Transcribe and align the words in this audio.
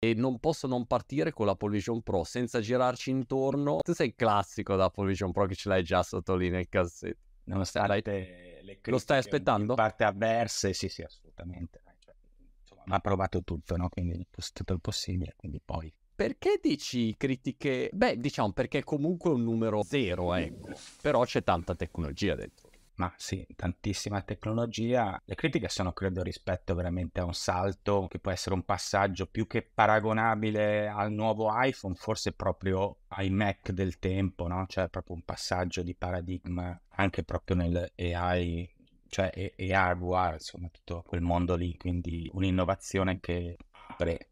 e 0.00 0.14
non 0.14 0.38
posso 0.38 0.66
non 0.66 0.86
partire 0.86 1.32
con 1.32 1.46
l'Apple 1.46 1.70
Vision 1.70 2.02
Pro 2.02 2.22
senza 2.24 2.60
girarci 2.60 3.10
intorno. 3.10 3.78
Tu 3.78 3.92
sei 3.92 4.14
classico 4.14 4.76
da 4.76 4.84
Apple 4.84 5.06
Vision 5.06 5.32
Pro 5.32 5.46
che 5.46 5.54
ce 5.54 5.68
l'hai 5.68 5.82
già 5.82 6.02
sotto 6.02 6.36
lì 6.36 6.48
nel 6.50 6.68
cassetto. 6.68 7.26
Nonostante 7.44 8.60
le 8.62 8.78
Lo 8.84 8.98
stai 8.98 9.18
aspettando? 9.18 9.74
parte 9.74 10.04
avverse, 10.04 10.72
sì, 10.72 10.88
sì, 10.88 11.02
assolutamente. 11.02 11.82
Cioè, 11.98 12.14
insomma, 12.60 12.96
ha 12.96 13.00
provato 13.00 13.42
tutto, 13.42 13.76
no? 13.76 13.88
Quindi 13.88 14.26
tutto 14.52 14.72
il 14.72 14.80
possibile, 14.80 15.34
quindi 15.36 15.60
poi 15.64 15.92
perché 16.18 16.58
dici 16.60 17.14
critiche? 17.16 17.90
Beh, 17.92 18.18
diciamo 18.18 18.50
perché 18.52 18.82
comunque 18.82 19.30
è 19.30 19.34
un 19.34 19.44
numero 19.44 19.84
zero, 19.84 20.34
ecco. 20.34 20.70
Però 21.00 21.24
c'è 21.24 21.44
tanta 21.44 21.76
tecnologia 21.76 22.34
dentro. 22.34 22.67
Ma 22.98 23.12
sì, 23.16 23.46
tantissima 23.54 24.22
tecnologia. 24.22 25.20
Le 25.24 25.36
critiche 25.36 25.68
sono, 25.68 25.92
credo, 25.92 26.20
rispetto 26.22 26.74
veramente 26.74 27.20
a 27.20 27.24
un 27.24 27.32
salto 27.32 28.08
che 28.08 28.18
può 28.18 28.32
essere 28.32 28.56
un 28.56 28.64
passaggio 28.64 29.26
più 29.26 29.46
che 29.46 29.62
paragonabile 29.62 30.88
al 30.88 31.12
nuovo 31.12 31.48
iPhone, 31.52 31.94
forse 31.94 32.32
proprio 32.32 33.02
ai 33.08 33.30
Mac 33.30 33.70
del 33.70 34.00
tempo, 34.00 34.48
no? 34.48 34.66
Cioè 34.66 34.88
proprio 34.88 35.14
un 35.14 35.22
passaggio 35.22 35.82
di 35.84 35.94
paradigma 35.94 36.76
anche 36.96 37.22
proprio 37.22 37.54
nel 37.54 37.92
AI, 37.96 38.68
cioè 39.06 39.54
AR, 39.56 39.96
VR, 39.96 40.32
insomma, 40.32 40.68
tutto 40.68 41.04
quel 41.06 41.20
mondo 41.20 41.54
lì. 41.54 41.76
Quindi 41.76 42.28
un'innovazione 42.32 43.20
che 43.20 43.56
apre 43.90 44.28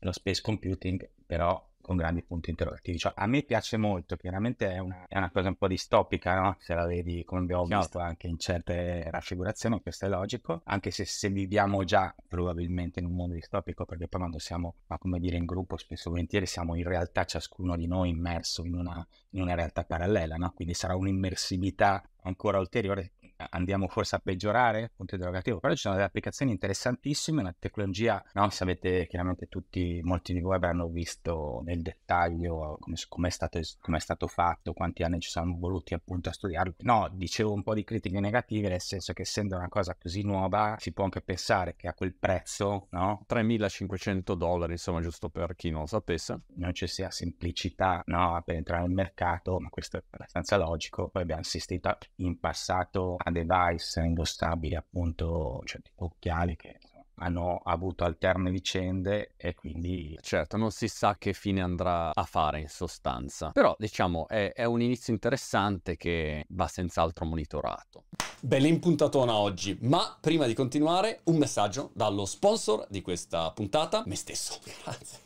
lo 0.00 0.10
space 0.10 0.42
computing, 0.42 1.08
però 1.24 1.70
con 1.92 1.96
grandi 1.96 2.22
punti 2.22 2.50
interrogativi. 2.50 2.98
Cioè, 2.98 3.12
a 3.14 3.26
me 3.26 3.42
piace 3.42 3.76
molto, 3.76 4.16
chiaramente 4.16 4.70
è 4.70 4.78
una, 4.78 5.04
è 5.06 5.16
una, 5.18 5.30
cosa 5.30 5.48
un 5.48 5.56
po' 5.56 5.68
distopica, 5.68 6.40
no? 6.40 6.56
Se 6.58 6.74
la 6.74 6.86
vedi, 6.86 7.22
come 7.24 7.42
abbiamo 7.42 7.66
Chiaro. 7.66 7.82
visto 7.82 7.98
anche 7.98 8.26
in 8.26 8.38
certe 8.38 9.08
raffigurazioni, 9.10 9.80
questo 9.82 10.06
è 10.06 10.08
logico, 10.08 10.62
anche 10.64 10.90
se, 10.90 11.04
se 11.04 11.28
viviamo 11.28 11.84
già 11.84 12.14
probabilmente 12.26 13.00
in 13.00 13.06
un 13.06 13.14
mondo 13.14 13.34
distopico, 13.34 13.84
perché 13.84 14.08
poi 14.08 14.20
quando 14.20 14.38
siamo, 14.38 14.76
ma 14.86 14.98
come 14.98 15.20
dire, 15.20 15.36
in 15.36 15.44
gruppo, 15.44 15.76
spesso 15.76 16.10
volentieri 16.10 16.46
siamo 16.46 16.74
in 16.74 16.84
realtà 16.84 17.24
ciascuno 17.24 17.76
di 17.76 17.86
noi 17.86 18.08
immerso 18.08 18.64
in 18.64 18.74
una, 18.74 19.06
in 19.30 19.42
una 19.42 19.54
realtà 19.54 19.84
parallela, 19.84 20.36
no? 20.36 20.52
Quindi 20.54 20.74
sarà 20.74 20.96
un'immersività 20.96 22.02
ancora 22.22 22.58
ulteriore 22.58 23.12
andiamo 23.50 23.88
forse 23.88 24.16
a 24.16 24.18
peggiorare? 24.18 24.92
Punto 24.94 25.14
interrogativo. 25.14 25.58
Però 25.58 25.74
ci 25.74 25.80
sono 25.80 25.94
delle 25.94 26.06
applicazioni 26.06 26.52
interessantissime, 26.52 27.40
una 27.40 27.54
tecnologia, 27.58 28.22
no? 28.34 28.50
Se 28.50 28.62
avete 28.62 29.06
chiaramente 29.06 29.46
tutti, 29.48 30.00
molti 30.02 30.32
di 30.32 30.40
voi 30.40 30.56
avranno 30.56 30.88
visto 30.88 31.62
nel 31.64 31.82
dettaglio 31.82 32.78
come, 33.08 33.28
è 33.28 33.30
stato, 33.30 33.60
stato 33.98 34.26
fatto, 34.26 34.72
quanti 34.72 35.02
anni 35.02 35.20
ci 35.20 35.30
sono 35.30 35.56
voluti 35.58 35.94
appunto 35.94 36.28
a 36.28 36.32
studiarlo. 36.32 36.74
No, 36.78 37.08
dicevo 37.12 37.52
un 37.52 37.62
po' 37.62 37.74
di 37.74 37.84
critiche 37.84 38.20
negative, 38.20 38.68
nel 38.68 38.80
senso 38.80 39.12
che 39.12 39.22
essendo 39.22 39.56
una 39.56 39.68
cosa 39.68 39.96
così 40.00 40.22
nuova, 40.22 40.76
si 40.78 40.92
può 40.92 41.04
anche 41.04 41.20
pensare 41.20 41.74
che 41.76 41.88
a 41.88 41.94
quel 41.94 42.14
prezzo, 42.14 42.86
no? 42.90 43.24
3.500 43.28 44.34
dollari, 44.34 44.72
insomma, 44.72 45.00
giusto 45.00 45.28
per 45.28 45.54
chi 45.56 45.70
non 45.70 45.80
lo 45.80 45.86
sapesse. 45.86 46.40
Non 46.54 46.72
ci 46.74 46.86
sia 46.86 47.10
semplicità, 47.10 48.02
no? 48.06 48.40
Per 48.44 48.54
entrare 48.54 48.82
nel 48.82 48.90
mercato, 48.90 49.58
ma 49.58 49.68
questo 49.68 49.96
è 49.96 50.02
abbastanza 50.10 50.56
logico. 50.56 51.08
Poi 51.08 51.22
abbiamo 51.22 51.40
assistito 51.40 51.96
in 52.16 52.38
passato 52.38 53.16
a 53.18 53.30
device 53.32 54.00
indossabili 54.00 54.74
appunto, 54.74 55.62
cioè 55.64 55.80
tipo 55.80 56.04
occhiali 56.04 56.56
che 56.56 56.78
hanno 57.16 57.60
avuto 57.64 58.04
alterne 58.04 58.50
vicende 58.50 59.34
e 59.36 59.54
quindi... 59.54 60.18
Certo, 60.20 60.56
non 60.56 60.70
si 60.70 60.88
sa 60.88 61.16
che 61.18 61.32
fine 61.32 61.60
andrà 61.60 62.12
a 62.12 62.24
fare 62.24 62.60
in 62.60 62.68
sostanza. 62.68 63.50
Però 63.50 63.74
diciamo 63.78 64.26
è, 64.28 64.52
è 64.52 64.64
un 64.64 64.80
inizio 64.80 65.12
interessante 65.12 65.96
che 65.96 66.44
va 66.48 66.66
senz'altro 66.66 67.24
monitorato. 67.24 68.04
Bella 68.40 68.66
impuntatona 68.66 69.34
oggi, 69.34 69.78
ma 69.82 70.16
prima 70.20 70.46
di 70.46 70.54
continuare 70.54 71.20
un 71.24 71.36
messaggio 71.36 71.90
dallo 71.94 72.24
sponsor 72.24 72.86
di 72.88 73.00
questa 73.00 73.50
puntata, 73.52 74.02
me 74.06 74.16
stesso. 74.16 74.58
Grazie, 74.82 75.18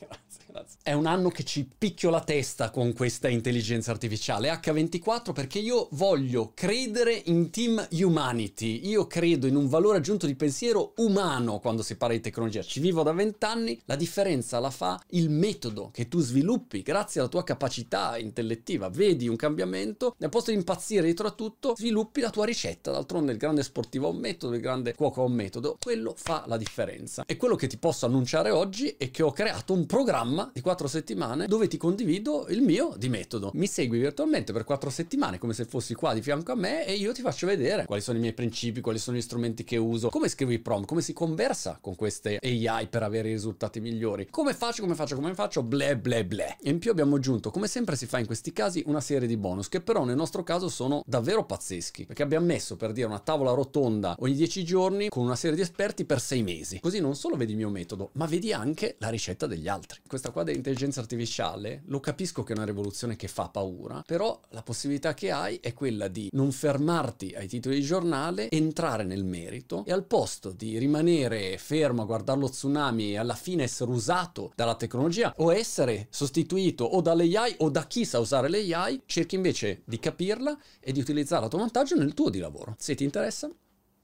grazie. 0.57 0.79
È 0.83 0.93
un 0.93 1.07
anno 1.07 1.29
che 1.29 1.45
ci 1.45 1.69
picchio 1.77 2.11
la 2.11 2.23
testa 2.23 2.71
con 2.71 2.93
questa 2.93 3.29
intelligenza 3.29 3.91
artificiale 3.91 4.51
H24 4.51 5.33
perché 5.33 5.59
io 5.59 5.89
voglio 5.93 6.53
credere 6.55 7.23
in 7.27 7.51
Team 7.51 7.87
Humanity. 7.91 8.87
Io 8.89 9.07
credo 9.07 9.47
in 9.47 9.57
un 9.57 9.69
valore 9.69 9.99
aggiunto 9.99 10.27
di 10.27 10.35
pensiero 10.35 10.93
umano 10.97 11.59
quando 11.59 11.83
si 11.83 11.97
parla 11.97 12.15
di 12.15 12.21
tecnologia. 12.21 12.63
Ci 12.63 12.81
vivo 12.81 13.03
da 13.03 13.13
vent'anni, 13.13 13.79
la 13.85 13.97
differenza 13.97 14.59
la 14.59 14.71
fa 14.71 15.01
il 15.11 15.29
metodo 15.31 15.91
che 15.93 16.09
tu 16.09 16.21
sviluppi 16.21 16.83
grazie 16.83 17.21
alla 17.21 17.29
tua 17.29 17.45
capacità 17.45 18.17
intellettiva. 18.17 18.89
Vedi 18.89 19.29
un 19.29 19.37
cambiamento, 19.37 20.15
al 20.19 20.29
posto 20.29 20.51
di 20.51 20.57
impazzire 20.57 21.03
dietro 21.03 21.27
a 21.27 21.33
tutto, 21.33 21.75
sviluppi 21.77 22.21
la 22.21 22.31
tua 22.31 22.45
ricetta. 22.45 22.91
D'altronde 22.91 23.33
il 23.33 23.39
grande 23.39 23.63
sportivo 23.63 24.07
ha 24.07 24.11
un 24.11 24.19
metodo, 24.19 24.55
il 24.55 24.61
grande 24.61 24.95
cuoco 24.95 25.23
ha 25.23 25.25
un 25.25 25.33
metodo. 25.33 25.77
Quello 25.81 26.15
fa 26.17 26.45
la 26.47 26.57
differenza. 26.57 27.25
E 27.27 27.37
quello 27.37 27.57
che 27.57 27.67
ti 27.67 27.77
posso 27.77 28.07
annunciare 28.07 28.51
oggi 28.51 28.95
è 28.97 29.11
che 29.11 29.23
ho 29.23 29.33
creato 29.33 29.73
un 29.73 29.87
programma 29.87 30.46
di 30.53 30.61
quattro 30.61 30.89
settimane 30.89 31.47
dove 31.47 31.69
ti 31.69 31.77
condivido 31.77 32.47
il 32.49 32.63
mio 32.63 32.95
di 32.97 33.09
metodo. 33.09 33.51
Mi 33.55 33.67
segui 33.67 33.99
virtualmente 33.99 34.53
per 34.53 34.65
quattro 34.65 34.91
settimane 34.91 35.39
come 35.39 35.53
se 35.53 35.65
fossi 35.65 35.95
qua 35.95 36.15
di 36.15 36.23
fianco 36.23 36.53
a 36.53 36.57
me 36.57 36.87
e 36.87 36.95
io 36.95 37.13
ti 37.13 37.23
faccio 37.23 37.47
vedere 37.47 37.87
quali 37.87 38.03
sono 38.03 38.19
i 38.19 38.21
miei 38.21 38.33
principi, 38.33 38.81
quali 38.81 38.99
sono 38.99 39.17
gli 39.17 39.23
strumenti 39.23 39.65
che 39.65 39.77
uso, 39.77 40.09
come 40.09 40.29
scrivo 40.29 40.53
i 40.53 40.59
prompt, 40.59 40.87
come 40.87 41.03
si 41.03 41.13
conversa 41.13 41.79
con 41.81 41.95
queste 41.95 42.39
AI 42.43 42.89
per 42.89 43.03
avere 43.03 43.29
i 43.29 43.33
risultati 43.33 43.81
migliori, 43.81 44.29
come 44.31 44.55
faccio, 44.55 44.83
come 44.83 44.95
faccio, 44.95 45.17
come 45.17 45.35
faccio, 45.35 45.63
ble 45.63 45.97
ble 45.97 46.25
ble. 46.25 46.57
E 46.61 46.71
in 46.71 46.79
più 46.79 46.91
abbiamo 46.91 47.17
aggiunto, 47.17 47.51
come 47.51 47.69
sempre 47.69 47.97
si 47.97 48.07
fa 48.07 48.19
in 48.19 48.27
questi 48.27 48.53
casi, 48.53 48.83
una 48.87 49.01
serie 49.01 49.29
di 49.29 49.37
bonus 49.37 49.69
che 49.69 49.81
però 49.81 50.05
nel 50.05 50.17
nostro 50.17 50.43
caso 50.43 50.69
sono 50.69 51.03
davvero 51.07 51.45
pazzeschi, 51.45 52.07
perché 52.07 52.23
abbiamo 52.23 52.47
messo 52.47 52.77
per 52.77 52.93
dire 52.93 53.07
una 53.07 53.19
tavola 53.19 53.53
rotonda 53.53 54.17
ogni 54.21 54.35
dieci 54.35 54.65
giorni 54.65 55.09
con 55.09 55.25
una 55.25 55.37
serie 55.37 55.57
di 55.57 55.63
esperti 55.63 56.05
per 56.05 56.21
sei 56.21 56.43
mesi. 56.43 56.81
Così 56.81 57.01
non 57.01 57.15
solo 57.15 57.37
vedi 57.37 57.53
il 57.53 57.59
mio 57.59 57.71
metodo, 57.71 58.11
ma 58.13 58.27
vedi 58.27 58.53
anche 58.53 58.97
la 58.99 59.09
ricetta 59.09 59.47
degli 59.47 59.69
altri. 59.69 60.01
Questa 60.07 60.31
qua 60.37 60.45
dell'intelligenza 60.45 61.01
artificiale, 61.01 61.81
lo 61.87 61.99
capisco 61.99 62.43
che 62.43 62.53
è 62.53 62.57
una 62.57 62.67
rivoluzione 62.67 63.17
che 63.17 63.27
fa 63.27 63.49
paura, 63.49 64.03
però 64.07 64.39
la 64.51 64.61
possibilità 64.61 65.15
che 65.15 65.31
hai 65.31 65.59
è 65.63 65.73
quella 65.73 66.09
di 66.09 66.29
non 66.33 66.53
fermarti 66.53 67.33
ai 67.35 67.49
titoli 67.49 67.77
di 67.77 67.83
giornale, 67.83 68.51
entrare 68.51 69.05
nel 69.05 69.25
merito 69.25 69.83
e 69.87 69.93
al 69.93 70.05
posto 70.05 70.51
di 70.51 70.77
rimanere 70.77 71.57
fermo 71.57 72.03
a 72.03 72.05
guardare 72.05 72.39
lo 72.39 72.51
tsunami 72.51 73.13
e 73.13 73.17
alla 73.17 73.35
fine 73.35 73.63
essere 73.63 73.91
usato 73.91 74.53
dalla 74.55 74.75
tecnologia 74.75 75.33
o 75.39 75.55
essere 75.55 76.09
sostituito 76.11 76.85
o 76.85 77.01
dall'AI 77.01 77.55
o 77.61 77.71
da 77.71 77.87
chi 77.87 78.05
sa 78.05 78.19
usare 78.19 78.51
l'AI, 78.51 79.05
cerchi 79.07 79.37
invece 79.37 79.85
di 79.87 79.99
capirla 79.99 80.55
e 80.81 80.93
di 80.93 81.01
utilizzarla 81.01 81.47
a 81.47 81.49
tuo 81.49 81.61
vantaggio 81.61 81.97
nel 81.97 82.13
tuo 82.13 82.29
di 82.29 82.41
lavoro. 82.41 82.75
Se 82.79 82.95
ti 82.95 83.05
interessa, 83.05 83.51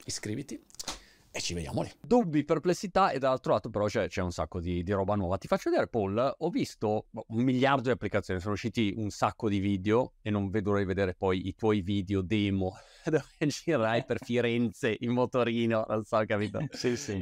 iscriviti 0.07 0.59
e 1.33 1.41
ci 1.41 1.55
vediamo 1.55 1.83
lì. 1.83 1.91
Dubbi, 2.01 2.45
perplessità 2.45 3.11
e 3.11 3.19
dall'altro 3.19 3.55
lato 3.55 3.71
però 3.71 3.87
c'è, 3.87 4.07
c'è 4.07 4.21
un 4.21 4.31
sacco 4.31 4.61
di, 4.61 4.83
di, 4.83 4.93
roba 4.93 5.15
nuova. 5.15 5.39
Ti 5.39 5.47
faccio 5.49 5.71
vedere 5.71 5.89
Paul, 5.89 6.35
ho 6.39 6.51
visto 6.51 7.07
un 7.11 7.43
miliardo 7.43 7.83
di 7.83 7.91
applicazioni, 7.91 8.39
sono 8.39 8.53
usciti 8.53 8.93
un 8.97 9.09
sacco 9.11 9.49
di 9.49 9.59
video 9.59 10.13
e 10.21 10.31
non 10.31 10.51
vedo 10.51 10.71
l'ora 10.71 10.83
di 10.83 10.87
vedere 10.87 11.15
poi 11.15 11.49
i 11.49 11.55
tuoi 11.55 11.81
video 11.81 12.21
demo 12.21 12.77
dove 13.05 13.25
girai 13.39 14.05
per 14.05 14.19
Firenze 14.23 14.95
in 15.01 15.13
motorino, 15.13 15.87
non 15.89 16.05
so, 16.05 16.23
capito? 16.27 16.61
sì, 16.71 16.97
sì. 16.97 17.19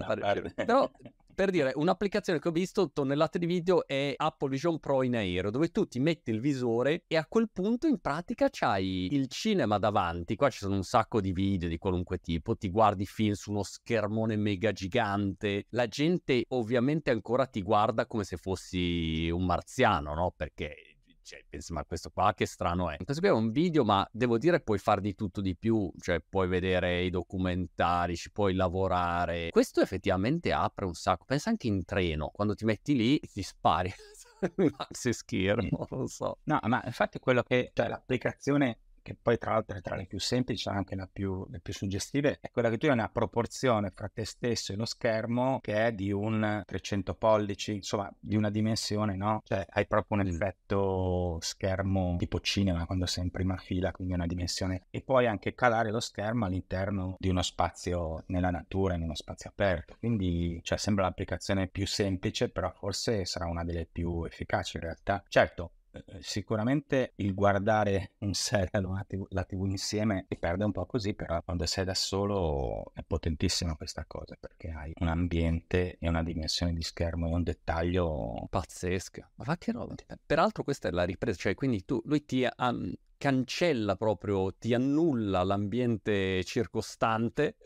Però 0.54 0.91
per 1.35 1.51
dire, 1.51 1.73
un'applicazione 1.75 2.39
che 2.39 2.49
ho 2.49 2.53
visto 2.53 2.91
tonnellate 2.91 3.39
di 3.39 3.47
video 3.47 3.87
è 3.87 4.15
Apple 4.17 4.51
Vision 4.51 4.79
Pro 4.79 5.03
in 5.03 5.17
aereo, 5.17 5.51
dove 5.51 5.71
tu 5.71 5.87
ti 5.87 5.99
metti 5.99 6.31
il 6.31 6.41
visore 6.41 7.05
e 7.07 7.17
a 7.17 7.27
quel 7.27 7.51
punto 7.51 7.87
in 7.87 8.01
pratica 8.01 8.49
c'hai 8.51 9.09
il 9.13 9.29
cinema 9.29 9.79
davanti. 9.79 10.37
Qua 10.37 10.51
ci 10.51 10.59
sono 10.59 10.75
un 10.75 10.83
sacco 10.83 11.21
di 11.21 11.33
video 11.33 11.69
di 11.69 11.79
qualunque 11.79 12.19
tipo, 12.19 12.57
ti 12.57 12.71
guardi 12.71 13.07
film 13.07 13.33
su 13.33 13.51
uno 13.51 13.63
schermone 13.63 14.37
mega 14.37 14.73
gigante. 14.73 15.67
La 15.71 15.87
gente 15.87 16.45
ovviamente 16.49 17.11
ancora 17.11 17.47
ti 17.47 17.62
guarda 17.62 18.07
come 18.07 18.25
se 18.25 18.37
fossi 18.37 19.31
un 19.31 19.45
marziano, 19.45 20.15
no? 20.15 20.35
Perché 20.37 20.90
cioè, 21.31 21.45
pensi, 21.49 21.73
ma 21.73 21.85
questo 21.85 22.11
qua 22.11 22.35
che 22.35 22.45
strano 22.45 22.91
è. 22.91 22.97
Questo 22.97 23.21
qui 23.21 23.29
è 23.29 23.33
un 23.33 23.53
video, 23.53 23.85
ma 23.85 24.05
devo 24.11 24.37
dire 24.37 24.59
puoi 24.61 24.79
fare 24.79 25.01
di 25.01 25.15
tutto 25.15 25.41
di 25.41 25.55
più, 25.55 25.89
cioè 26.01 26.21
puoi 26.21 26.49
vedere 26.49 27.03
i 27.05 27.11
documentari, 27.11 28.17
ci 28.17 28.33
puoi 28.33 28.53
lavorare. 28.53 29.51
Questo 29.51 29.81
effettivamente 29.81 30.53
apre 30.53 30.87
un 30.87 30.95
sacco. 30.95 31.25
Pensa 31.25 31.51
anche 31.51 31.69
in 31.69 31.85
treno, 31.85 32.31
quando 32.31 32.57
ti 32.57 32.65
metti 32.65 32.97
lì 32.97 33.21
ti 33.21 33.43
spari. 33.43 33.93
maxi 34.77 35.12
schermo, 35.12 35.87
non 35.91 36.09
so. 36.09 36.38
No, 36.44 36.59
ma 36.65 36.82
infatti 36.85 37.21
quello 37.21 37.44
che, 37.44 37.71
cioè 37.75 37.87
l'applicazione 37.87 38.79
che 39.02 39.17
poi 39.20 39.38
tra 39.38 39.52
l'altro 39.52 39.76
è 39.76 39.81
tra 39.81 39.97
le 39.97 40.06
più 40.06 40.19
semplici, 40.19 40.69
anche 40.69 40.94
la 40.94 41.08
più, 41.11 41.47
le 41.50 41.61
più 41.61 41.73
suggestive, 41.73 42.38
è 42.41 42.50
quella 42.50 42.70
che 42.70 42.79
tu 42.79 42.87
hai 42.87 42.93
una 42.93 43.08
proporzione 43.08 43.91
fra 43.91 44.08
te 44.08 44.25
stesso 44.25 44.73
e 44.73 44.76
lo 44.76 44.85
schermo 44.85 45.58
che 45.61 45.87
è 45.87 45.93
di 45.93 46.12
un 46.12 46.62
300 46.67 47.14
pollici, 47.14 47.75
insomma 47.75 48.12
di 48.19 48.37
una 48.37 48.50
dimensione, 48.50 49.17
no? 49.17 49.43
Cioè 49.44 49.67
hai 49.70 49.87
proprio 49.87 50.20
un 50.20 50.26
effetto 50.26 51.38
schermo 51.41 52.17
tipo 52.19 52.41
cinema 52.41 52.87
quando 52.87 53.06
sei 53.06 53.25
in 53.25 53.31
prima 53.31 53.56
fila, 53.56 53.93
quindi 53.93 54.14
una 54.14 54.26
dimensione, 54.26 54.87
e 54.91 55.02
puoi 55.02 55.26
anche 55.26 55.55
calare 55.55 55.91
lo 55.91 56.00
schermo 56.00 56.47
all'interno 56.47 57.17
di 57.19 57.29
uno 57.29 57.43
spazio 57.43 58.25
nella 58.26 58.50
natura, 58.50 58.94
in 58.94 59.02
uno 59.02 59.14
spazio 59.14 59.50
aperto, 59.50 59.97
quindi 59.99 60.61
cioè, 60.62 60.79
sembra 60.79 61.05
l'applicazione 61.05 61.69
più 61.69 61.87
semplice, 61.87 62.49
però 62.49 62.70
forse 62.73 63.25
sarà 63.25 63.47
una 63.47 63.64
delle 63.64 63.87
più 63.91 64.25
efficaci 64.25 64.76
in 64.76 64.82
realtà. 64.82 65.23
Certo, 65.29 65.73
sicuramente 66.20 67.12
il 67.16 67.34
guardare 67.34 68.12
un 68.19 68.32
serial 68.34 68.84
o 68.84 68.98
TV, 69.06 69.26
la 69.31 69.44
TV 69.44 69.66
insieme 69.66 70.26
si 70.28 70.37
perde 70.37 70.64
un 70.64 70.72
po' 70.72 70.87
così, 70.87 71.14
però 71.14 71.42
quando 71.42 71.66
sei 71.66 71.84
da 71.84 71.94
solo 71.94 72.92
è 72.94 73.02
potentissima 73.06 73.76
questa 73.76 74.04
cosa 74.06 74.37
perché 74.38 74.70
hai 74.70 74.92
un 75.00 75.08
ambiente 75.08 75.96
e 75.98 76.08
una 76.08 76.22
dimensione 76.22 76.72
di 76.72 76.82
schermo 76.82 77.28
e 77.28 77.32
un 77.32 77.42
dettaglio 77.42 78.46
pazzesca. 78.48 79.31
Ma 79.34 79.44
fa 79.44 79.56
che 79.56 79.72
roba? 79.72 79.94
Peraltro 80.25 80.62
questa 80.62 80.88
è 80.88 80.90
la 80.90 81.04
ripresa, 81.04 81.38
cioè 81.38 81.54
quindi 81.54 81.84
tu, 81.84 82.00
lui 82.04 82.25
ti 82.25 82.44
ha 82.44 82.75
cancella 83.20 83.96
proprio, 83.96 84.50
ti 84.55 84.72
annulla 84.72 85.43
l'ambiente 85.43 86.43
circostante 86.44 87.56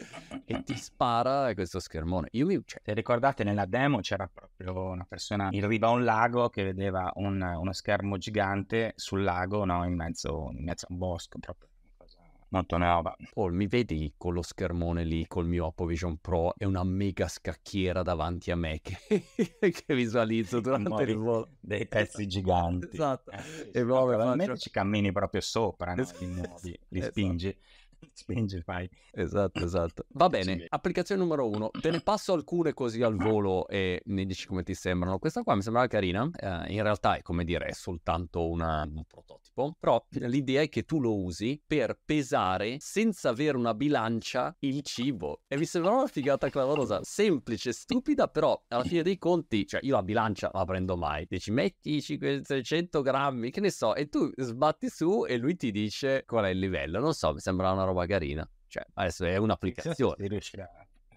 e 0.45 0.65
ti 0.65 0.75
spara 0.77 1.55
questo 1.55 1.79
schermone. 1.79 2.27
Io 2.33 2.45
mi... 2.45 2.61
Cioè... 2.65 2.81
Se 2.85 2.93
ricordate 2.93 3.45
nella 3.45 3.65
demo 3.65 4.01
c'era 4.01 4.29
proprio 4.29 4.91
una 4.91 5.07
persona 5.09 5.51
in 5.53 5.69
riva 5.69 5.87
a 5.87 5.91
un 5.93 6.03
lago 6.03 6.49
che 6.49 6.65
vedeva 6.65 7.13
un, 7.15 7.41
uno 7.41 7.73
schermo 7.73 8.19
gigante 8.19 8.95
sul 8.97 9.23
lago, 9.23 9.65
no? 9.65 9.85
in, 9.85 9.95
mezzo, 9.95 10.51
in 10.53 10.65
mezzo 10.65 10.87
a 10.87 10.93
un 10.93 10.99
bosco 10.99 11.39
proprio 11.39 11.69
molto 12.55 12.79
nuova. 12.79 13.17
Paul, 13.33 13.53
mi 13.53 13.67
vedi 13.67 14.15
con 14.17 14.33
lo 14.33 14.43
schermone 14.43 15.05
lì, 15.05 15.27
col 15.27 15.47
mio 15.47 15.67
Apple 15.67 15.87
Vision 15.87 16.19
Pro 16.19 16.55
e 16.57 16.65
una 16.65 16.85
mega 16.85 17.27
scacchiera 17.27 18.03
davanti 18.03 18.51
a 18.51 18.57
me 18.57 18.81
che, 18.81 18.97
che 19.59 19.95
visualizzo 19.95 20.61
durante 20.61 21.03
il 21.03 21.17
volo. 21.17 21.49
Dei 21.61 21.87
pezzi 21.87 22.27
giganti. 22.27 22.89
Esatto. 22.93 23.31
Eh, 23.33 23.71
e 23.73 23.85
probabilmente 23.85 24.47
faccio... 24.47 24.61
ci 24.61 24.71
cammini 24.71 25.11
proprio 25.11 25.41
sopra, 25.41 25.95
no? 25.95 26.07
li, 26.19 26.27
muovi, 26.27 26.79
li 26.89 26.99
esatto. 26.99 27.11
spingi. 27.11 27.57
Spingi, 28.13 28.61
fai. 28.61 28.89
Esatto, 29.13 29.65
esatto. 29.65 30.05
Va 30.11 30.29
bene, 30.29 30.67
applicazione 30.69 31.21
numero 31.21 31.49
uno. 31.49 31.71
Te 31.71 31.91
ne 31.91 32.01
passo 32.01 32.33
alcune 32.33 32.75
così 32.75 33.03
al 33.03 33.17
volo 33.17 33.67
e 33.67 34.03
mi 34.07 34.27
dici 34.27 34.47
come 34.47 34.63
ti 34.63 34.75
sembrano. 34.75 35.19
Questa 35.19 35.43
qua 35.43 35.55
mi 35.55 35.63
sembrava 35.63 35.89
carina. 35.89 36.29
Eh, 36.33 36.73
in 36.75 36.83
realtà 36.83 37.17
è 37.17 37.23
come 37.23 37.45
dire, 37.45 37.67
è 37.67 37.73
soltanto 37.73 38.49
una, 38.49 38.83
un 38.83 39.05
prototipo. 39.05 39.44
Però 39.79 40.05
l'idea 40.11 40.63
è 40.63 40.69
che 40.69 40.83
tu 40.83 41.01
lo 41.01 41.17
usi 41.17 41.63
per 41.65 41.99
pesare 42.05 42.77
senza 42.81 43.29
avere 43.29 43.57
una 43.57 43.73
bilancia 43.73 44.55
il 44.61 44.83
cibo. 44.83 45.43
E 45.47 45.57
mi 45.57 45.65
sembrava 45.65 45.99
una 45.99 46.07
figata 46.09 46.49
clamorosa. 46.49 47.01
Semplice, 47.03 47.73
stupida, 47.73 48.29
però 48.29 48.61
alla 48.69 48.83
fine 48.83 49.03
dei 49.03 49.17
conti, 49.17 49.67
cioè 49.67 49.81
io 49.83 49.95
la 49.95 50.03
bilancia 50.03 50.51
la 50.53 50.65
prendo 50.65 50.97
mai. 50.97 51.27
Dici 51.29 51.51
metti 51.53 52.03
500 52.03 53.01
grammi, 53.01 53.51
che 53.51 53.61
ne 53.61 53.71
so, 53.71 53.95
e 53.95 54.09
tu 54.09 54.31
sbatti 54.35 54.89
su 54.89 55.25
e 55.27 55.37
lui 55.37 55.55
ti 55.57 55.71
dice 55.71 56.25
qual 56.27 56.47
è 56.47 56.49
il 56.49 56.59
livello. 56.59 56.99
Non 56.99 57.15
so, 57.15 57.33
mi 57.33 57.41
sembra 57.41 57.71
una 57.71 57.85
roba 57.85 58.07
carina. 58.07 58.49
Cioè, 58.67 58.85
adesso 58.95 59.25
è 59.25 59.37
un'applicazione. 59.37 60.17
Si 60.19 60.29
riuscirà 60.29 60.69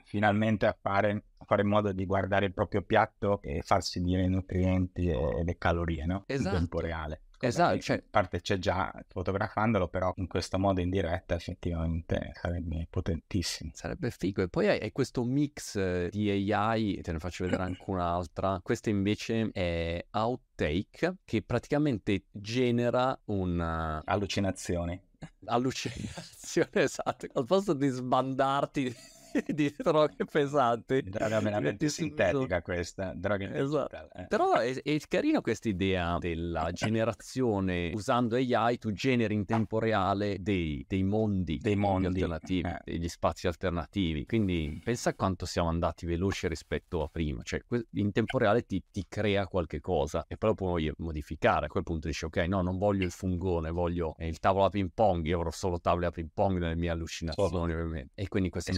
finalmente 0.03 0.65
a 0.65 0.77
fare, 0.79 1.23
a 1.37 1.45
fare 1.45 1.63
in 1.63 1.67
modo 1.67 1.91
di 1.91 2.05
guardare 2.05 2.45
il 2.45 2.53
proprio 2.53 2.81
piatto 2.81 3.41
e 3.41 3.61
farsi 3.61 3.99
dire 3.99 4.23
i 4.23 4.29
nutrienti 4.29 5.07
e 5.07 5.43
le 5.43 5.57
calorie, 5.57 6.05
no? 6.05 6.23
Esatto. 6.27 6.55
In 6.55 6.61
tempo 6.61 6.79
reale. 6.79 7.21
Esatto, 7.39 7.79
cioè... 7.79 7.97
a 7.97 8.03
parte 8.09 8.41
c'è 8.41 8.57
già 8.57 8.93
fotografandolo, 9.07 9.87
però 9.87 10.11
in 10.15 10.27
questo 10.27 10.57
modo 10.57 10.81
in 10.81 10.89
diretta 10.89 11.35
effettivamente 11.35 12.31
sarebbe 12.33 12.87
potentissimo. 12.89 13.71
Sarebbe 13.73 14.11
figo. 14.11 14.41
E 14.41 14.47
poi 14.47 14.67
hai 14.67 14.91
questo 14.91 15.23
mix 15.23 15.75
eh, 15.75 16.09
di 16.11 16.51
AI, 16.51 17.01
te 17.01 17.11
ne 17.11 17.19
faccio 17.19 17.43
vedere 17.43 17.63
anche 17.63 17.83
un'altra. 17.85 18.59
Questa 18.63 18.89
invece 18.89 19.49
è 19.51 20.03
Outtake, 20.11 21.17
che 21.23 21.41
praticamente 21.41 22.25
genera 22.31 23.17
un... 23.25 24.01
Allucinazioni. 24.03 24.99
Allucinazione, 25.45 26.69
esatto. 26.73 27.27
Al 27.33 27.45
posto 27.45 27.73
di 27.73 27.87
sbandarti 27.87 28.95
di 29.47 29.73
droghe 29.75 30.25
pesanti. 30.25 31.01
Droga 31.03 31.39
veramente 31.39 31.89
sintetica 31.89 32.61
questa, 32.61 33.13
droga 33.15 33.53
esatto. 33.53 34.09
eh. 34.13 34.25
Però 34.27 34.53
è, 34.53 34.81
è 34.81 34.97
carina 35.07 35.41
questa 35.41 35.69
idea 35.69 36.17
della 36.17 36.71
generazione, 36.73 37.91
usando 37.93 38.35
AI 38.35 38.77
tu 38.77 38.91
generi 38.91 39.33
in 39.33 39.45
tempo 39.45 39.79
reale 39.79 40.37
dei, 40.39 40.83
dei 40.87 41.03
mondi, 41.03 41.57
dei 41.57 41.75
mondi 41.75 42.07
alternativi, 42.07 42.67
eh. 42.67 42.79
degli 42.83 43.09
spazi 43.09 43.47
alternativi. 43.47 44.25
Quindi 44.25 44.81
pensa 44.83 45.13
quanto 45.13 45.45
siamo 45.45 45.69
andati 45.69 46.05
veloci 46.05 46.47
rispetto 46.47 47.03
a 47.03 47.07
prima. 47.07 47.41
Cioè 47.43 47.61
in 47.93 48.11
tempo 48.11 48.37
reale 48.37 48.63
ti, 48.63 48.83
ti 48.91 49.05
crea 49.07 49.47
qualche 49.47 49.79
cosa 49.79 50.25
e 50.27 50.37
poi 50.37 50.49
lo 50.49 50.55
puoi 50.55 50.91
modificare. 50.97 51.65
A 51.65 51.69
quel 51.69 51.83
punto 51.83 52.07
dici 52.07 52.25
ok, 52.25 52.37
no, 52.47 52.61
non 52.61 52.77
voglio 52.77 53.03
il 53.03 53.11
fungone, 53.11 53.71
voglio 53.71 54.15
il 54.19 54.39
tavolo 54.39 54.65
a 54.65 54.69
ping 54.69 54.91
pong, 54.93 55.25
io 55.25 55.37
avrò 55.37 55.51
solo 55.51 55.79
tavole 55.79 56.07
a 56.07 56.11
ping 56.11 56.29
pong 56.33 56.59
nelle 56.59 56.75
mie 56.75 56.89
allucinazioni 56.89 57.73
ovviamente. 57.73 58.11
E 58.15 58.27
quindi 58.27 58.49
questa 58.49 58.71
è 58.71 58.75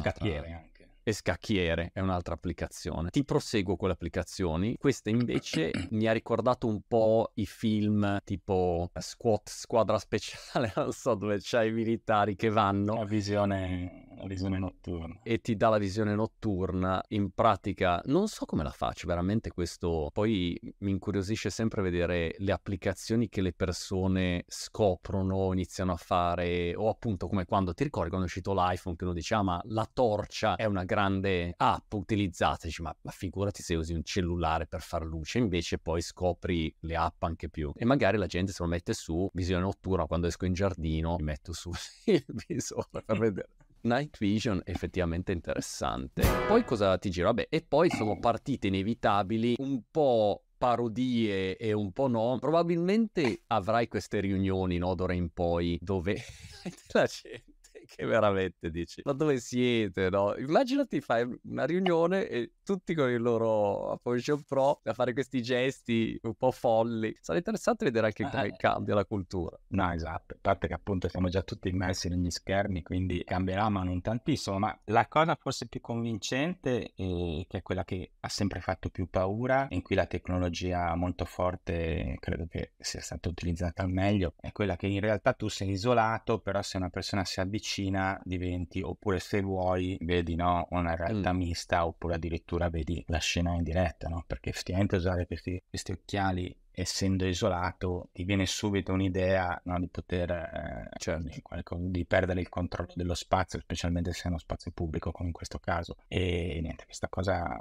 una 0.50 0.58
anche. 0.58 0.88
E 1.02 1.14
Scacchiere 1.14 1.92
è 1.94 2.02
un'altra 2.02 2.34
applicazione. 2.34 3.10
Ti 3.10 3.24
proseguo 3.24 3.76
con 3.76 3.88
le 3.88 3.94
applicazioni. 3.94 4.76
Questa 4.78 5.10
invece 5.10 5.72
mi 5.92 6.08
ha 6.08 6.12
ricordato 6.12 6.68
un 6.68 6.82
po' 6.88 7.32
i 7.36 7.46
film 7.46 8.20
tipo 8.24 8.92
Squad, 8.94 9.42
Squadra 9.46 9.98
Speciale, 9.98 10.72
non 10.78 10.92
so, 10.92 11.16
dove 11.16 11.40
c'hai 11.42 11.70
i 11.70 11.72
militari 11.72 12.36
che 12.36 12.50
vanno. 12.50 12.96
La 12.96 13.06
visione, 13.06 14.09
la 14.20 14.28
visione 14.28 14.60
notturna. 14.60 15.20
E 15.24 15.40
ti 15.40 15.56
dà 15.56 15.70
la 15.70 15.78
visione 15.78 16.14
notturna. 16.16 17.04
In 17.10 17.32
pratica, 17.32 18.02
non 18.06 18.28
so 18.28 18.46
come 18.46 18.64
la 18.64 18.72
faccio, 18.72 19.08
veramente 19.08 19.52
questo. 19.52 20.10
Poi 20.14 20.60
mi 20.80 20.92
incuriosisce 20.92 21.50
sempre 21.50 21.82
vedere 21.82 22.36
le 22.38 22.52
applicazioni 22.52 23.30
che 23.30 23.42
le 23.42 23.54
persone 23.54 24.44
scoprono, 24.48 25.54
iniziano 25.54 25.94
a 25.94 25.98
fare, 25.98 26.76
o 26.76 26.90
appunto 26.90 27.28
come 27.28 27.46
quando 27.46 27.74
ti 27.74 27.84
ricordi 27.84 28.10
quando 28.10 28.28
è 28.28 28.30
uscito 28.30 28.54
l'iPhone 28.54 28.96
che 28.96 29.04
uno 29.04 29.14
diceva 29.14 29.42
ah, 29.42 29.44
ma 29.44 29.62
la 29.66 29.90
torcia 29.92 30.56
è 30.56 30.66
una 30.66 30.84
grande 30.84 31.54
app 31.56 31.94
utilizzata, 31.94 32.66
dici 32.68 32.82
ma, 32.82 32.96
ma 33.02 33.12
figurati 33.12 33.62
se 33.62 33.76
usi 33.76 33.94
un 33.94 34.04
cellulare 34.04 34.68
per 34.68 34.82
far 34.82 35.06
luce, 35.06 35.38
invece 35.38 35.78
poi 35.78 36.02
scopri 36.02 36.74
le 36.82 36.96
app 36.96 37.24
anche 37.24 37.50
più 37.50 37.72
e 37.76 37.86
magari 37.86 38.18
la 38.18 38.26
gente 38.26 38.52
se 38.52 38.64
lo 38.64 38.70
mette 38.70 38.94
su 38.94 39.30
visione 39.34 39.62
notturna 39.62 40.06
quando 40.06 40.28
esco 40.28 40.46
in 40.46 40.54
giardino, 40.54 41.16
mi 41.18 41.24
metto 41.24 41.54
su 41.54 41.72
il 42.06 42.26
visore 42.48 43.04
per 43.06 43.18
vedere. 43.18 43.50
Night 43.82 44.18
Vision 44.20 44.62
effettivamente 44.66 45.32
interessante. 45.32 46.24
Poi 46.48 46.64
cosa 46.64 46.98
ti 46.98 47.10
giro? 47.10 47.28
Vabbè, 47.28 47.48
e 47.50 47.62
poi 47.62 47.90
sono 47.90 48.20
partite 48.20 48.68
inevitabili 48.68 49.56
un 49.60 49.82
po' 49.90 50.44
parodie 50.58 51.56
e 51.58 51.72
un 51.72 51.92
po' 51.92 52.08
no, 52.08 52.38
probabilmente 52.40 53.44
avrai 53.48 53.88
queste 53.88 54.20
riunioni 54.20 54.78
no, 54.78 54.94
d'ora 54.94 55.14
in 55.14 55.30
poi 55.32 55.78
dove 55.82 56.16
la 56.92 57.06
gente 57.06 57.59
che 57.96 58.06
veramente 58.06 58.70
dici, 58.70 59.02
ma 59.04 59.14
dove 59.14 59.40
siete, 59.40 60.10
no? 60.10 60.36
Immaginati 60.38 61.02
fai 61.02 61.28
una 61.44 61.66
riunione 61.66 62.28
e 62.28 62.54
tutti 62.64 62.94
con 62.94 63.10
il 63.10 63.22
loro 63.22 63.92
Apposition 63.92 64.44
Pro 64.44 64.80
a 64.84 64.94
fare 64.94 65.14
questi 65.14 65.42
gesti 65.42 66.18
un 66.22 66.36
po' 66.36 66.52
folli. 66.52 67.18
Sarà 67.20 67.40
interessante 67.40 67.86
vedere 67.86 68.08
anche 68.08 68.24
come 68.30 68.48
eh. 68.48 68.56
cambia 68.58 68.94
la 68.94 69.06
cultura. 69.06 69.60
No, 69.70 69.92
esatto, 69.92 70.36
a 70.36 70.38
parte 70.40 70.68
che 70.68 70.74
appunto 70.74 71.10
siamo 71.10 71.30
già 71.30 71.42
tutti 71.42 71.70
immersi 71.70 72.10
negli 72.10 72.30
schermi, 72.30 72.84
quindi 72.84 73.24
cambierà 73.24 73.70
ma 73.70 73.84
non 73.84 74.02
tantissimo, 74.02 74.60
ma 74.60 74.80
la 74.86 75.08
cosa 75.08 75.36
forse 75.36 75.68
più 75.68 75.82
convincente, 75.82 76.94
e 76.96 77.46
che 77.48 77.58
è 77.58 77.62
quella 77.64 77.84
che 77.84 78.12
ha 78.20 78.30
sempre 78.30 78.60
fatto 78.60 78.90
più 78.90 79.10
paura, 79.10 79.68
in 79.72 79.82
cui 79.82 79.96
la 79.96 80.06
tecnologia 80.06 80.94
molto 80.96 81.26
forte 81.26 82.18
credo 82.20 82.46
che 82.48 82.74
sia 82.78 83.02
stata 83.02 83.30
utilizzata 83.30 83.82
al 83.82 83.90
meglio, 83.90 84.36
è 84.40 84.52
quella 84.52 84.76
che 84.76 84.86
in 84.86 85.00
realtà 85.00 85.34
tu 85.34 85.48
sei 85.48 85.72
isolato, 85.72 86.40
però 86.40 86.62
se 86.62 86.78
una 86.78 86.90
persona 86.90 87.26
si 87.26 87.40
avvicina 87.40 87.78
vicina 87.80 88.20
diventi, 88.24 88.82
oppure 88.82 89.20
se 89.20 89.42
vuoi, 89.42 89.98
vedi 90.02 90.36
no, 90.36 90.68
una 90.72 90.96
realtà 90.96 91.34
mm. 91.34 91.38
mista, 91.38 91.86
oppure 91.86 92.16
addirittura 92.16 92.70
vedi 92.70 93.04
la 93.08 93.20
scena 93.20 93.56
in 93.56 93.64
diretta, 93.64 94.08
no? 94.10 94.24
Perché 94.28 94.50
effettivamente 94.50 94.98
usare 94.98 95.26
questi, 95.26 95.62
questi 95.70 95.92
occhiali 95.94 96.56
essendo 96.80 97.26
isolato 97.26 98.10
ti 98.14 98.24
viene 98.24 98.46
subito 98.46 98.94
un'idea 98.94 99.60
no, 99.66 99.80
di 99.80 99.88
poter 99.88 100.32
eh, 100.32 100.90
certo. 100.98 101.76
di, 101.76 101.92
di, 101.92 102.06
perdere 102.06 102.40
il 102.40 102.50
controllo 102.50 102.94
dello 102.96 103.16
spazio 103.16 103.60
specialmente 103.60 104.14
se 104.14 104.24
è 104.24 104.28
uno 104.28 104.38
spazio 104.38 104.72
pubblico 104.72 105.12
come 105.12 105.28
in 105.28 105.34
questo 105.34 105.60
caso 105.60 105.98
e 106.08 106.60
niente 106.62 106.86
questa 106.86 107.10
cosa 107.10 107.58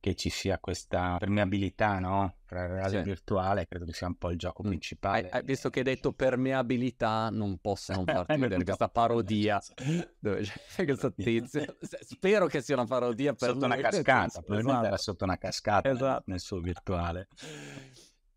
che 0.00 0.14
ci 0.14 0.28
sia 0.28 0.58
questa 0.58 1.16
permeabilità 1.18 1.98
no? 1.98 2.36
tra 2.46 2.66
realtà 2.66 2.88
sì. 2.88 3.02
virtuale 3.02 3.66
credo 3.66 3.84
che 3.86 3.92
sia 3.92 4.06
un 4.06 4.16
po' 4.16 4.30
il 4.30 4.38
gioco 4.38 4.62
mm. 4.62 4.66
principale 4.66 5.28
hai, 5.30 5.42
visto 5.42 5.70
che 5.70 5.80
hai 5.80 5.84
detto 5.84 6.12
permeabilità 6.12 7.30
non 7.30 7.58
posso 7.58 7.94
non 7.94 8.04
farti 8.06 8.36
vedere 8.36 8.64
questa 8.64 8.88
parodia 8.88 9.60
dove 10.18 10.42
c'è 10.42 10.84
questo 10.84 11.12
tizio 11.16 11.76
spero 11.80 12.46
che 12.46 12.60
sia 12.60 12.74
una 12.74 12.86
parodia 12.86 13.32
per 13.32 13.48
sotto 13.48 13.66
lui. 13.66 13.78
una 13.78 13.88
cascata 13.88 14.40
probabilmente 14.42 14.86
era 14.86 14.96
sotto 14.98 15.24
una 15.24 15.38
cascata 15.38 15.90
esatto. 15.90 16.22
nel 16.26 16.40
suo 16.40 16.60
virtuale 16.60 17.28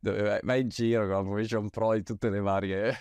dove 0.02 0.40
vai, 0.44 0.62
in 0.62 0.70
giro 0.70 1.08
con 1.08 1.30
la 1.30 1.36
Vision 1.36 1.70
Pro 1.70 1.94
di 1.94 2.04
tutte 2.04 2.30
le 2.30 2.40
varie 2.40 2.98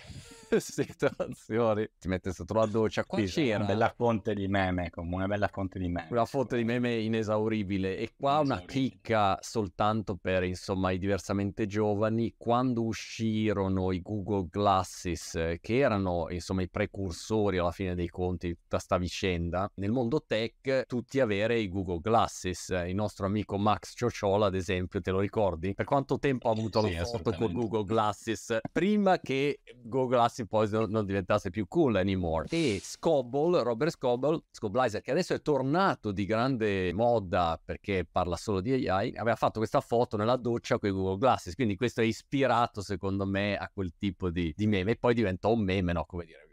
situazioni. 0.59 1.87
Ti 1.99 2.07
mette 2.07 2.33
sotto 2.33 2.53
la 2.53 2.65
doccia. 2.65 3.05
Qua 3.05 3.19
sì, 3.19 3.25
c'era 3.25 3.57
una 3.57 3.65
bella 3.65 3.93
fonte 3.95 4.33
di 4.33 4.47
meme, 4.47 4.89
come 4.89 5.15
una 5.15 5.27
bella 5.27 5.47
fonte 5.47 5.79
di 5.79 5.87
meme. 5.87 6.07
Una 6.09 6.25
fonte 6.25 6.57
di 6.57 6.63
meme 6.63 6.95
inesauribile. 6.95 7.97
E 7.97 8.13
qua 8.17 8.39
una 8.39 8.61
chicca 8.65 9.37
soltanto 9.41 10.15
per 10.15 10.43
insomma 10.43 10.91
i 10.91 10.97
diversamente 10.97 11.67
giovani. 11.67 12.33
Quando 12.37 12.83
uscirono 12.83 13.91
i 13.91 14.01
Google 14.01 14.47
Glasses, 14.49 15.57
che 15.61 15.77
erano 15.77 16.27
insomma 16.29 16.61
i 16.61 16.69
precursori 16.69 17.57
alla 17.57 17.71
fine 17.71 17.95
dei 17.95 18.09
conti 18.09 18.47
di 18.47 18.55
tutta 18.55 18.79
sta 18.79 18.97
vicenda, 18.97 19.71
nel 19.75 19.91
mondo 19.91 20.23
tech 20.25 20.85
tutti 20.85 21.19
avere 21.19 21.59
i 21.59 21.69
Google 21.69 21.99
Glasses. 22.01 22.69
Il 22.69 22.95
nostro 22.95 23.25
amico 23.25 23.57
Max 23.57 23.93
Ciociola, 23.95 24.47
ad 24.47 24.55
esempio, 24.55 25.01
te 25.01 25.11
lo 25.11 25.19
ricordi? 25.19 25.73
Per 25.73 25.85
quanto 25.85 26.19
tempo 26.19 26.49
ha 26.49 26.51
avuto 26.51 26.81
sì, 26.81 26.95
la 26.95 27.05
foto 27.05 27.31
con 27.31 27.51
Google 27.53 27.85
Glasses? 27.85 28.59
Prima 28.71 29.19
che 29.19 29.61
Google 29.81 30.17
Glasses 30.17 30.40
poi 30.45 30.69
non 30.69 31.05
diventasse 31.05 31.49
più 31.49 31.67
cool 31.67 31.95
anymore. 31.95 32.47
E 32.49 32.79
Scoble, 32.81 33.63
Robert 33.63 33.91
Scoble, 33.91 34.43
Scoblizer, 34.51 35.01
che 35.01 35.11
adesso 35.11 35.33
è 35.33 35.41
tornato 35.41 36.11
di 36.11 36.25
grande 36.25 36.93
moda 36.93 37.59
perché 37.63 38.07
parla 38.09 38.35
solo 38.35 38.61
di 38.61 38.87
AI, 38.87 39.15
aveva 39.15 39.35
fatto 39.35 39.59
questa 39.59 39.81
foto 39.81 40.17
nella 40.17 40.37
doccia 40.37 40.77
con 40.77 40.89
i 40.89 40.91
Google 40.91 41.17
Glasses, 41.17 41.55
quindi 41.55 41.75
questo 41.75 42.01
è 42.01 42.05
ispirato 42.05 42.81
secondo 42.81 43.25
me 43.25 43.57
a 43.57 43.69
quel 43.73 43.93
tipo 43.97 44.29
di, 44.29 44.53
di 44.55 44.67
meme 44.67 44.91
e 44.91 44.95
poi 44.97 45.13
diventò 45.13 45.51
un 45.51 45.63
meme, 45.63 45.93
no? 45.93 46.05
Come 46.05 46.25
dire, 46.25 46.45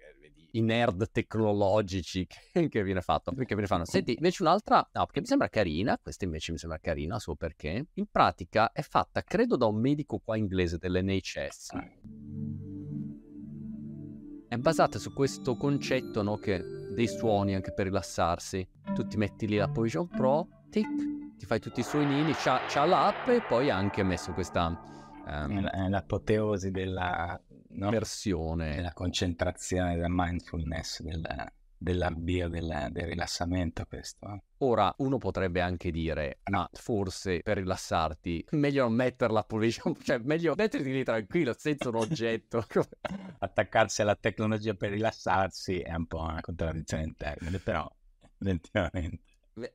i 0.53 0.63
nerd 0.63 1.11
tecnologici 1.11 2.27
che, 2.53 2.69
che 2.69 2.83
viene 2.83 3.01
fatto. 3.01 3.33
Perché 3.33 3.55
ve 3.55 3.63
ne 3.63 3.67
fanno. 3.67 3.85
Senti, 3.85 4.15
invece 4.15 4.43
un'altra, 4.43 4.89
no, 4.93 5.07
che 5.07 5.21
mi 5.21 5.27
sembra 5.27 5.49
carina, 5.49 5.99
questa 5.99 6.25
invece 6.25 6.53
mi 6.53 6.59
sembra 6.59 6.79
carina, 6.79 7.19
so 7.19 7.35
perché. 7.35 7.87
In 7.95 8.07
pratica 8.11 8.73
è 8.73 8.83
fatta, 8.83 9.23
credo, 9.23 9.57
da 9.57 9.67
un 9.67 9.81
medico 9.81 10.19
qua 10.19 10.37
inglese 10.37 10.79
dell'NHS. 10.79 11.71
È 14.49 14.57
basata 14.57 14.99
su 14.99 15.13
questo 15.13 15.57
concetto, 15.57 16.23
no, 16.23 16.37
che 16.39 16.65
dei 16.95 17.07
suoni 17.07 17.55
anche 17.55 17.73
per 17.73 17.85
rilassarsi. 17.87 18.67
Tu 18.95 19.07
ti 19.07 19.19
metti 19.19 19.47
lì 19.47 19.57
la 19.57 19.69
Poison 19.69 20.09
Pro, 20.09 20.49
tic, 20.71 21.37
ti 21.37 21.45
fai 21.45 21.61
tutti 21.61 21.81
i 21.81 21.83
suonini, 21.83 22.33
c'ha, 22.33 22.63
c'ha 22.67 22.87
l'app 22.87 23.29
e 23.29 23.43
poi 23.43 23.71
ha 23.71 23.77
anche 23.77 24.03
messo 24.03 24.33
questa... 24.33 24.97
Um, 25.27 25.69
è 25.69 25.89
l'apoteosi 25.89 26.71
della 26.71 27.39
no? 27.73 27.91
versione. 27.91 28.77
Della 28.77 28.95
concentrazione, 28.95 29.97
della 29.97 30.07
mindfulness, 30.09 31.03
della, 31.03 31.53
dell'avvio 31.79 32.49
del, 32.49 32.89
del 32.91 33.07
rilassamento 33.07 33.85
questo. 33.87 34.29
Eh. 34.29 34.43
Ora, 34.59 34.93
uno 34.99 35.19
potrebbe 35.19 35.61
anche 35.61 35.91
dire, 35.91 36.41
ma 36.51 36.69
forse 36.73 37.41
per 37.41 37.59
rilassarti, 37.59 38.47
meglio 38.51 38.83
non 38.85 38.95
metterla 38.95 39.45
position, 39.45 39.97
cioè 40.03 40.19
meglio 40.19 40.55
metterti 40.57 40.93
lì 40.93 41.05
tranquillo, 41.05 41.55
senza 41.57 41.89
un 41.89 41.97
oggetto. 41.97 42.67
Attaccarsi 43.39 44.03
alla 44.03 44.17
tecnologia 44.17 44.75
per 44.75 44.91
rilassarsi 44.91 45.79
è 45.81 45.95
un 45.95 46.07
po' 46.07 46.21
una 46.21 46.41
contraddizione 46.41 47.05
in 47.05 47.17
termini, 47.17 47.59
però, 47.59 47.89
effettivamente. 48.39 49.23
Beh, 49.55 49.75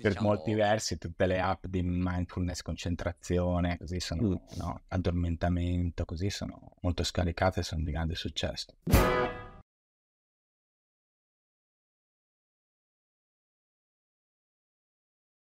per 0.00 0.12
diciamo 0.12 0.28
molti 0.28 0.54
versi 0.54 0.96
tutte 0.96 1.26
le 1.26 1.40
app 1.40 1.66
di 1.66 1.82
mindfulness, 1.82 2.62
concentrazione, 2.62 3.76
così 3.76 4.00
sono, 4.00 4.28
mm. 4.28 4.34
no, 4.56 4.82
addormentamento, 4.88 6.04
così 6.04 6.30
sono 6.30 6.72
molto 6.80 7.02
scaricate 7.04 7.60
e 7.60 7.62
sono 7.62 7.84
di 7.84 7.90
grande 7.92 8.14
successo. 8.14 8.74